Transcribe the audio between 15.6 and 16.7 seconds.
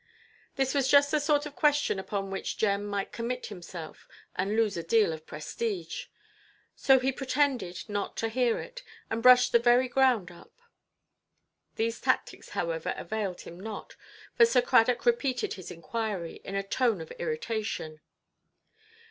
inquiry in a